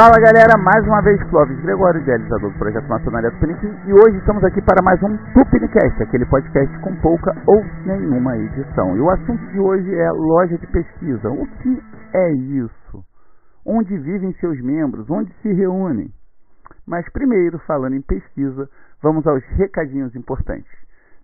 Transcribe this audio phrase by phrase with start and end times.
[0.00, 4.42] Fala galera, mais uma vez Clóvis Gregório, idealizador do projeto Maçonaria Tupiniquim e hoje estamos
[4.44, 8.96] aqui para mais um Tupinicast, aquele podcast com pouca ou nenhuma edição.
[8.96, 11.28] E o assunto de hoje é loja de pesquisa.
[11.28, 11.82] O que
[12.14, 13.04] é isso?
[13.66, 15.10] Onde vivem seus membros?
[15.10, 16.08] Onde se reúnem?
[16.86, 18.70] Mas primeiro, falando em pesquisa,
[19.02, 20.72] vamos aos recadinhos importantes.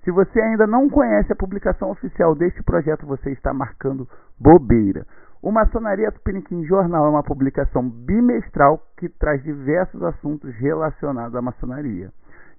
[0.05, 4.07] Se você ainda não conhece a publicação oficial deste projeto, você está marcando
[4.38, 5.07] bobeira.
[5.43, 12.11] O Maçonaria Tupiniquim Jornal é uma publicação bimestral que traz diversos assuntos relacionados à maçonaria.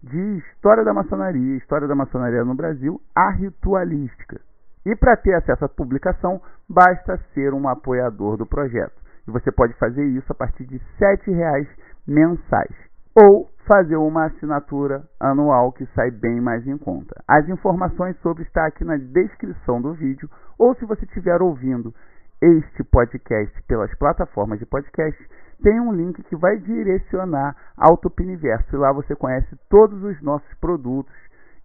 [0.04, 4.40] De história da maçonaria, história da maçonaria no Brasil, a ritualística.
[4.86, 8.94] E para ter acesso à publicação, basta ser um apoiador do projeto.
[9.28, 11.68] E você pode fazer isso a partir de R$ reais
[12.08, 12.76] mensais.
[13.20, 17.22] Ou fazer uma assinatura anual que sai bem mais em conta.
[17.28, 21.94] As informações sobre está aqui na descrição do vídeo, ou se você estiver ouvindo
[22.42, 25.18] este podcast pelas plataformas de podcast,
[25.64, 30.54] tem um link que vai direcionar ao Tupiniverso e lá você conhece todos os nossos
[30.56, 31.16] produtos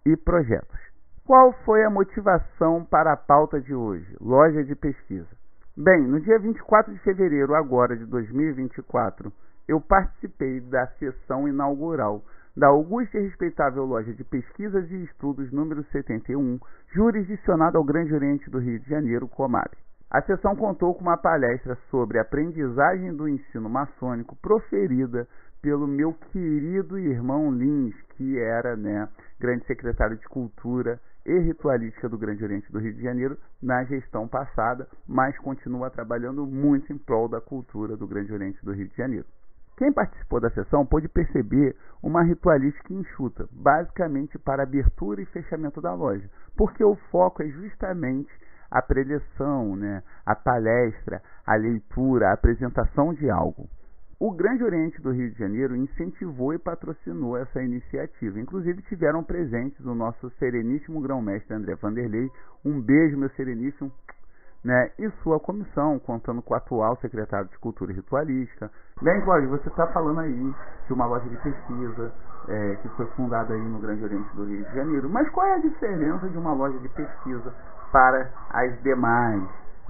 [0.05, 0.79] e projetos.
[1.25, 4.17] Qual foi a motivação para a pauta de hoje?
[4.19, 5.29] Loja de pesquisa.
[5.77, 9.31] Bem, no dia 24 de fevereiro agora de 2024,
[9.67, 12.23] eu participei da sessão inaugural
[12.55, 16.59] da augusta e respeitável Loja de Pesquisas e Estudos número 71,
[16.93, 19.71] jurisdicionada ao Grande Oriente do Rio de Janeiro, Comab.
[20.13, 25.27] A sessão contou com uma palestra sobre aprendizagem do ensino maçônico proferida
[25.59, 32.15] pelo meu querido irmão Lins, que era né, grande secretário de Cultura e Ritualística do
[32.15, 37.27] Grande Oriente do Rio de Janeiro na gestão passada, mas continua trabalhando muito em prol
[37.27, 39.25] da cultura do Grande Oriente do Rio de Janeiro.
[39.77, 45.95] Quem participou da sessão pôde perceber uma ritualística enxuta, basicamente para abertura e fechamento da
[45.95, 48.29] loja, porque o foco é justamente
[48.73, 53.69] a preleção, né, a palestra, a leitura, a apresentação de algo.
[54.19, 58.39] O Grande Oriente do Rio de Janeiro incentivou e patrocinou essa iniciativa.
[58.39, 62.31] Inclusive tiveram presentes o nosso sereníssimo grão-mestre André Vanderlei.
[62.65, 63.91] Um beijo, meu sereníssimo.
[64.63, 68.71] Né, e sua comissão, contando com o atual secretário de Cultura e Ritualística.
[69.01, 70.55] Bem, Cláudio, você está falando aí
[70.87, 72.13] de uma loja de pesquisa
[72.47, 75.09] é, que foi fundada aí no Grande Oriente do Rio de Janeiro.
[75.09, 77.53] Mas qual é a diferença de uma loja de pesquisa
[77.93, 79.43] para as demais?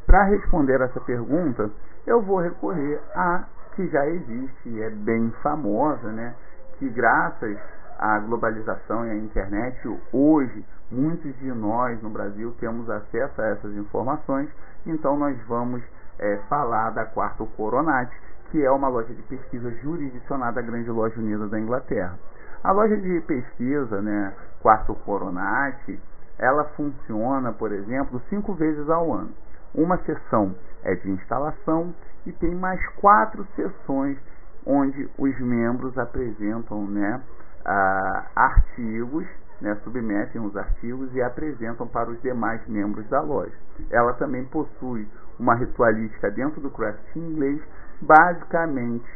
[0.05, 1.71] Para responder essa pergunta,
[2.05, 6.35] eu vou recorrer a que já existe e é bem famosa, né?
[6.77, 7.57] Que graças
[7.97, 13.73] à globalização e à internet, hoje muitos de nós no Brasil temos acesso a essas
[13.77, 14.49] informações,
[14.85, 15.81] então nós vamos
[16.19, 18.15] é, falar da Quarto Coronati,
[18.51, 22.19] que é uma loja de pesquisa jurisdicionada à Grande Loja Unida da Inglaterra.
[22.63, 25.99] A loja de pesquisa, né, Quarto Coronati,
[26.37, 29.31] ela funciona, por exemplo, cinco vezes ao ano.
[29.73, 31.93] Uma sessão é de instalação
[32.25, 34.17] e tem mais quatro sessões
[34.65, 37.21] onde os membros apresentam né,
[38.35, 39.25] artigos,
[39.61, 43.53] né, submetem os artigos e apresentam para os demais membros da loja.
[43.89, 45.07] Ela também possui
[45.39, 47.61] uma ritualística dentro do craft inglês,
[48.01, 49.09] basicamente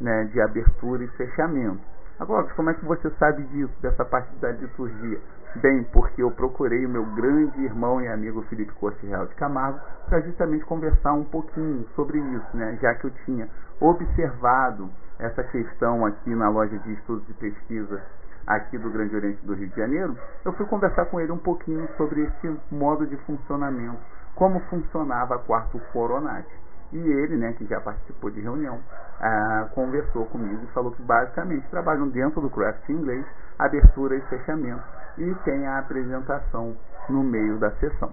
[0.00, 1.80] né, de abertura e fechamento.
[2.18, 5.20] Agora, como é que você sabe disso, dessa parte da liturgia?
[5.56, 9.78] Bem, porque eu procurei o meu grande irmão e amigo Felipe Corte Real de Camargo
[10.08, 12.76] para justamente conversar um pouquinho sobre isso, né?
[12.82, 13.48] já que eu tinha
[13.80, 18.02] observado essa questão aqui na loja de estudos e pesquisa
[18.44, 21.88] aqui do Grande Oriente do Rio de Janeiro, eu fui conversar com ele um pouquinho
[21.96, 23.98] sobre esse modo de funcionamento,
[24.34, 26.50] como funcionava a quarto coronate.
[26.92, 28.80] E ele, né, que já participou de reunião,
[29.20, 33.24] ah, conversou comigo e falou que basicamente trabalham dentro do craft inglês,
[33.58, 34.82] abertura e fechamento,
[35.18, 36.76] e tem a apresentação
[37.08, 38.12] no meio da sessão.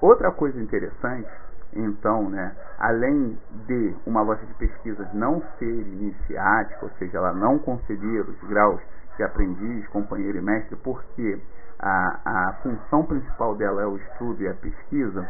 [0.00, 1.28] Outra coisa interessante,
[1.74, 7.58] então, né, além de uma loja de pesquisas não ser iniciática, ou seja, ela não
[7.58, 8.80] conceder os graus
[9.16, 11.40] de aprendiz, companheiro e mestre, porque
[11.78, 15.28] a, a função principal dela é o estudo e a pesquisa,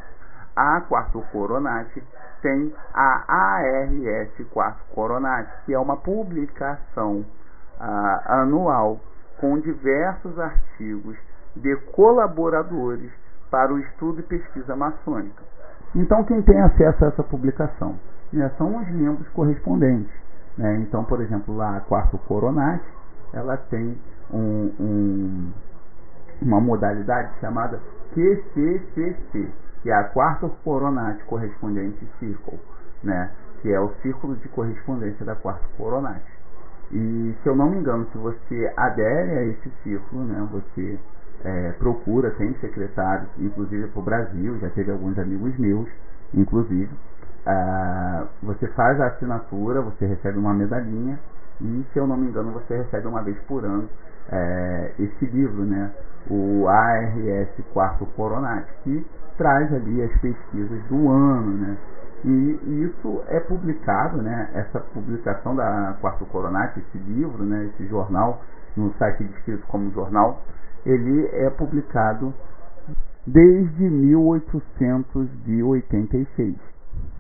[0.55, 2.03] a Quarto Coronati
[2.43, 7.25] tem a ARS Quarto Coronati, que é uma publicação
[7.79, 9.01] ah, anual
[9.41, 11.17] com diversos artigos
[11.57, 13.11] de colaboradores
[13.51, 15.43] para o estudo e pesquisa maçônica.
[15.95, 17.99] Então, quem tem acesso a essa publicação
[18.33, 20.13] né, são os membros correspondentes.
[20.57, 20.77] Né?
[20.83, 22.85] Então, por exemplo, lá a Quarto Coronati,
[23.33, 23.99] ela tem
[24.33, 25.53] um, um,
[26.43, 27.81] uma modalidade chamada
[28.15, 29.49] QCCC,
[29.83, 32.59] que é a quarta Coronati correspondente Círculo,
[33.03, 33.31] né?
[33.63, 36.40] que é o círculo de correspondência da quarta Coronati.
[36.93, 40.99] E se eu não me engano, se você adere a esse círculo, né, você
[41.45, 45.89] é, procura, tem secretários, inclusive para o Brasil, já teve alguns amigos meus,
[46.35, 46.91] inclusive,
[47.47, 51.19] ah, você faz a assinatura, você recebe uma medalhinha
[51.61, 53.89] e, se eu não me engano, você recebe uma vez por ano
[54.31, 55.91] é, esse livro, né?
[56.29, 59.07] o ARS Quarto Coronat, que
[59.39, 61.77] traz ali as pesquisas do ano, né?
[62.25, 64.51] E isso é publicado, né?
[64.55, 67.67] Essa publicação da Quarto Coronat, esse livro, né?
[67.67, 68.43] Esse jornal,
[68.77, 70.43] no site descrito como jornal,
[70.85, 72.35] ele é publicado
[73.27, 76.57] desde 1886.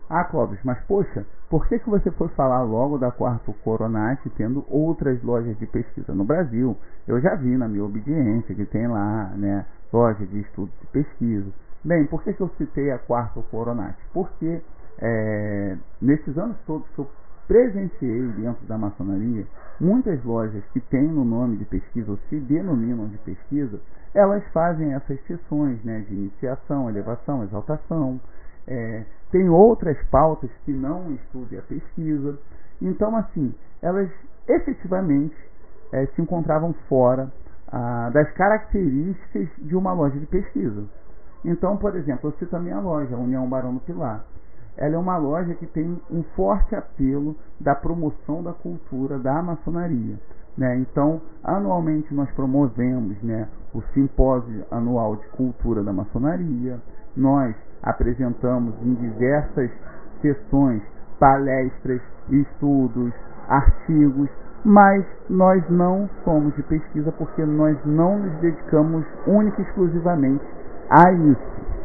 [0.08, 4.64] Ah, Clóvis, mas poxa, por que, que você foi falar logo da Quarto Coronat tendo
[4.68, 6.76] outras lojas de pesquisa no Brasil?
[7.06, 11.50] Eu já vi na minha obediência que tem lá, né, loja de estudo de pesquisa.
[11.84, 13.96] Bem, por que, que eu citei a Quarto Coronat?
[14.12, 14.60] Porque
[14.98, 17.10] é, nesses anos todos que eu
[17.46, 19.46] presenciei dentro da maçonaria,
[19.80, 23.80] muitas lojas que têm no nome de pesquisa ou se denominam de pesquisa,
[24.14, 28.20] elas fazem essas sessões né, de iniciação, elevação, exaltação,
[28.66, 32.38] é, tem outras pautas que não estudem a pesquisa.
[32.80, 34.10] Então, assim, elas
[34.48, 35.36] efetivamente
[35.92, 37.30] é, se encontravam fora
[37.72, 40.84] ah, das características de uma loja de pesquisa.
[41.44, 44.24] Então, por exemplo, eu cito a minha loja, a União Barão do Pilar.
[44.80, 50.18] Ela é uma loja que tem um forte apelo da promoção da cultura da maçonaria.
[50.56, 50.78] Né?
[50.78, 56.80] Então, anualmente nós promovemos né, o simpósio anual de cultura da maçonaria,
[57.14, 59.70] nós apresentamos em diversas
[60.22, 60.82] sessões
[61.18, 62.00] palestras,
[62.30, 63.12] estudos,
[63.48, 64.28] artigos,
[64.64, 70.44] mas nós não somos de pesquisa porque nós não nos dedicamos única e exclusivamente
[70.88, 71.79] a isso.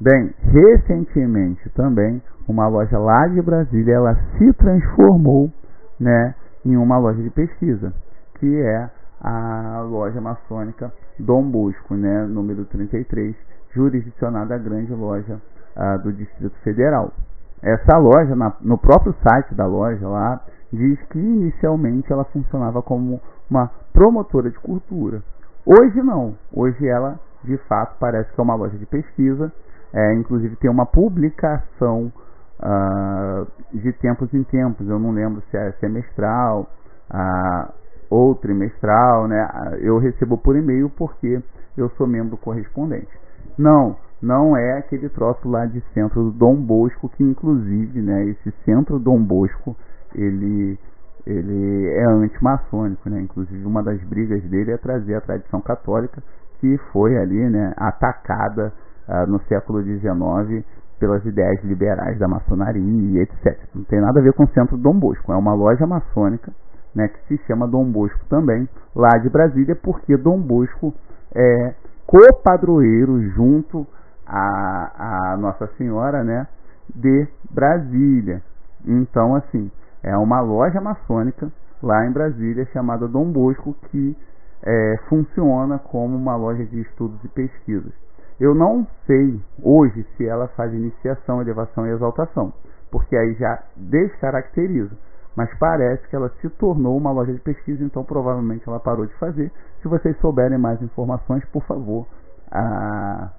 [0.00, 5.50] Bem, recentemente também uma loja lá de Brasília ela se transformou,
[5.98, 6.34] né,
[6.64, 7.92] em uma loja de pesquisa,
[8.38, 8.88] que é
[9.20, 13.34] a loja maçônica Dom Bosco, né, número 33,
[13.74, 15.40] jurisdicionada à grande loja
[15.76, 17.12] uh, do Distrito Federal.
[17.60, 20.40] Essa loja, na, no próprio site da loja lá,
[20.72, 23.20] diz que inicialmente ela funcionava como
[23.50, 25.22] uma promotora de cultura.
[25.66, 26.36] Hoje não.
[26.52, 29.52] Hoje ela, de fato, parece que é uma loja de pesquisa.
[29.92, 32.12] É, inclusive tem uma publicação
[32.60, 34.88] uh, de tempos em tempos.
[34.88, 36.68] Eu não lembro se é semestral
[37.10, 37.72] uh,
[38.10, 39.26] ou trimestral.
[39.28, 39.48] Né?
[39.80, 41.42] Eu recebo por e-mail porque
[41.76, 43.08] eu sou membro correspondente.
[43.56, 48.52] Não, não é aquele troço lá de centro do Dom Bosco, que inclusive, né, esse
[48.64, 49.76] centro Dom Bosco,
[50.14, 50.78] ele
[51.26, 53.20] ele é antimaçônico, né?
[53.20, 56.22] Inclusive uma das brigas dele é trazer a tradição católica
[56.58, 58.72] que foi ali, né, atacada
[59.08, 60.64] uh, no século XIX
[60.98, 63.58] pelas ideias liberais da maçonaria e etc.
[63.74, 66.52] Não tem nada a ver com o centro Dom Bosco, é uma loja maçônica,
[66.94, 70.92] né, que se chama Dom Bosco também, lá de Brasília, porque Dom Bosco
[71.34, 71.74] é
[72.06, 73.86] copadroeiro junto
[74.26, 76.46] a Nossa Senhora, né,
[76.94, 78.42] de Brasília.
[78.84, 79.70] Então, assim,
[80.02, 81.50] é uma loja maçônica
[81.82, 84.16] lá em Brasília chamada Dom Bosco que
[84.62, 87.92] é, funciona como uma loja de estudos e pesquisas.
[88.40, 92.52] Eu não sei hoje se ela faz iniciação, elevação e exaltação,
[92.90, 94.96] porque aí já descaracteriza
[95.38, 99.14] mas parece que ela se tornou uma loja de pesquisa, então provavelmente ela parou de
[99.18, 99.52] fazer.
[99.80, 102.08] Se vocês souberem mais informações, por favor,
[102.50, 103.30] ah,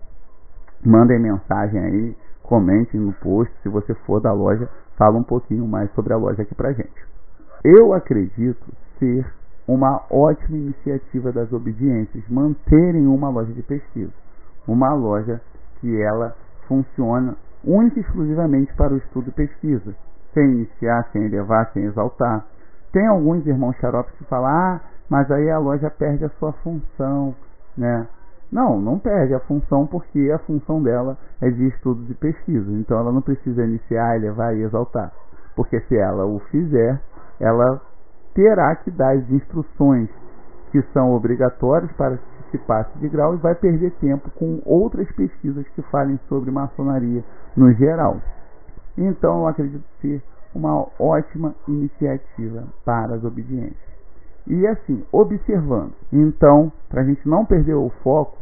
[0.81, 3.53] mandem mensagem aí, comentem no post.
[3.61, 7.05] Se você for da loja, fala um pouquinho mais sobre a loja aqui pra gente.
[7.65, 8.65] Eu acredito
[8.97, 9.29] ser
[9.67, 14.13] uma ótima iniciativa das obediências manterem uma loja de pesquisa,
[14.71, 15.41] uma loja
[15.79, 16.35] que ela
[16.67, 19.95] funciona única e exclusivamente para o estudo e pesquisa
[20.33, 22.45] sem iniciar, sem elevar, sem exaltar.
[22.91, 27.35] Tem alguns irmãos xaropes que falam, ah, mas aí a loja perde a sua função,
[27.77, 28.07] né?
[28.51, 32.71] Não, não perde a função porque a função dela é de estudos e pesquisa.
[32.71, 35.11] Então ela não precisa iniciar, elevar e exaltar.
[35.55, 36.99] Porque se ela o fizer,
[37.39, 37.81] ela
[38.33, 40.09] terá que dar as instruções
[40.71, 45.09] que são obrigatórias para que se passe de grau e vai perder tempo com outras
[45.11, 47.23] pesquisas que falem sobre maçonaria
[47.55, 48.17] no geral.
[48.97, 50.21] Então, eu acredito ser
[50.53, 53.89] uma ótima iniciativa para as obediências.
[54.47, 55.93] E assim, observando.
[56.11, 58.37] Então, para a gente não perder o foco,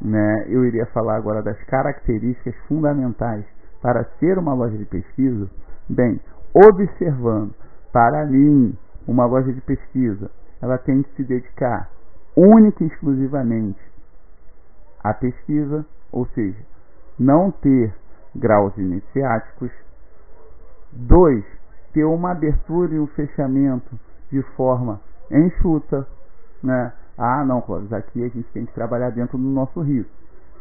[0.00, 3.44] né, eu iria falar agora das características fundamentais
[3.80, 5.48] para ser uma loja de pesquisa.
[5.88, 6.18] Bem,
[6.54, 7.54] observando,
[7.92, 8.76] para mim,
[9.06, 10.30] uma loja de pesquisa,
[10.62, 11.90] ela tem que se dedicar
[12.36, 13.80] única e exclusivamente
[15.02, 16.58] à pesquisa, ou seja,
[17.18, 17.92] não ter
[18.34, 19.70] graus iniciáticos,
[20.92, 21.44] 2.
[21.92, 23.98] Ter uma abertura e um fechamento
[24.30, 25.00] de forma
[25.30, 26.06] enxuta.
[26.62, 26.92] Né?
[27.18, 30.10] Ah, não, Clóvis, aqui a gente tem que trabalhar dentro do nosso rito,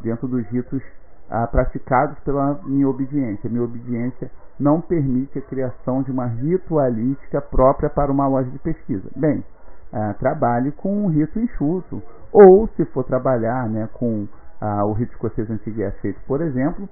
[0.01, 0.81] dentro dos ritos
[1.29, 3.49] ah, praticados pela minha obediência.
[3.49, 4.29] Minha obediência
[4.59, 9.09] não permite a criação de uma ritualística própria para uma loja de pesquisa.
[9.15, 9.43] Bem,
[9.91, 12.01] ah, trabalhe com um rito enxuto.
[12.31, 14.27] Ou, se for trabalhar né, com
[14.59, 16.87] ah, o rito escocês antigo e aceito, por exemplo,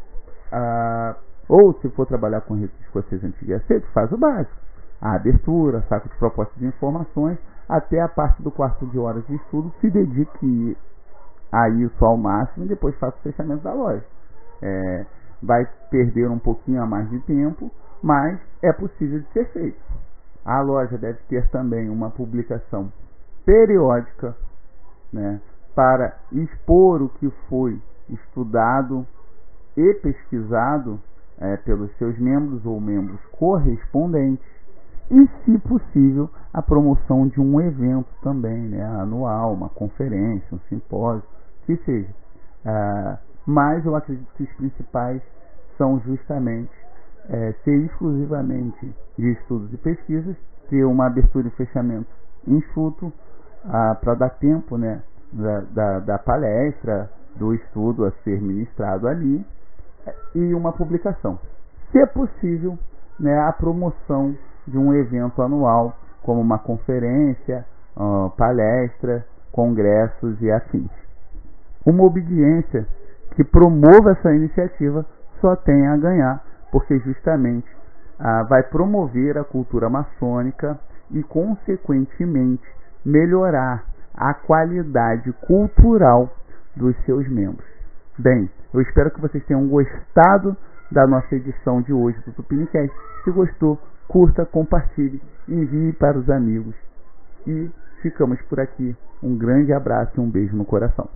[0.52, 1.16] ah,
[1.48, 4.60] ou se for trabalhar com o rito escocês antigo e aceito, faz o básico.
[5.02, 7.38] A abertura, saco de propostas de informações,
[7.68, 10.78] até a parte do quarto de horas de estudo, se dedique
[11.52, 14.04] a isso ao máximo e depois faça o fechamento da loja
[14.62, 15.06] é,
[15.42, 19.80] vai perder um pouquinho a mais de tempo, mas é possível de ser feito.
[20.50, 22.92] A loja deve ter também uma publicação
[23.46, 24.36] periódica
[25.14, 25.40] né,
[25.76, 27.80] para expor o que foi
[28.10, 29.06] estudado
[29.78, 31.00] e pesquisado
[31.38, 34.44] é, pelos seus membros ou membros correspondentes
[35.12, 41.30] e, se possível, a promoção de um evento também, né, anual, uma conferência, um simpósio,
[41.68, 42.10] que seja.
[42.66, 45.22] Ah, mas eu acredito que os principais
[45.78, 46.79] são justamente
[47.30, 50.36] é, ser exclusivamente de estudos e pesquisas,
[50.70, 52.10] ter uma abertura e fechamento
[52.48, 53.12] enxuto
[53.66, 59.46] ah, para dar tempo né, da, da, da, palestra, do estudo a ser ministrado ali
[60.34, 61.40] e uma publicação.
[61.92, 62.78] Se é possível,
[63.20, 64.36] né, a promoção
[64.68, 70.92] de um evento anual, como uma conferência, uh, palestra, congressos e afins.
[71.86, 72.88] Uma obediência
[73.36, 75.06] que promova essa iniciativa
[75.42, 77.68] só tem a ganhar, porque justamente
[78.20, 80.80] ah, vai promover a cultura maçônica
[81.12, 82.64] e, consequentemente,
[83.06, 86.30] melhorar a qualidade cultural
[86.76, 87.68] dos seus membros.
[88.18, 90.56] Bem, eu espero que vocês tenham gostado
[90.92, 92.94] da nossa edição de hoje do Tupinicast.
[93.24, 96.76] Se gostou, curta, compartilhe, envie para os amigos.
[97.48, 97.70] E
[98.02, 98.96] ficamos por aqui.
[99.24, 101.10] Um grande abraço e um beijo no coração.